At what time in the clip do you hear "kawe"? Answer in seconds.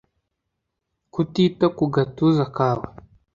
2.55-2.87